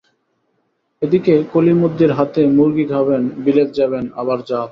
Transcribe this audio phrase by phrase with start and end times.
[1.01, 4.59] এ দিকে কলিমদ্দির হাতে মুর্গি খাবেন, বিলেত যাবেন, আবার জাত!